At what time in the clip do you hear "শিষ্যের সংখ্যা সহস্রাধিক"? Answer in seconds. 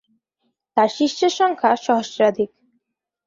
0.89-2.49